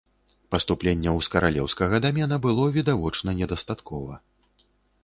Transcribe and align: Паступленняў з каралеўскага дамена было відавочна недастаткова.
Паступленняў 0.53 1.19
з 1.27 1.31
каралеўскага 1.35 2.01
дамена 2.07 2.35
было 2.47 2.63
відавочна 2.79 3.39
недастаткова. 3.43 4.13